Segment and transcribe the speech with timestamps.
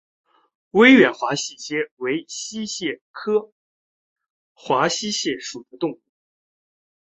[0.71, 3.51] 威远华溪蟹为溪蟹科
[4.53, 6.01] 华溪蟹属的动物。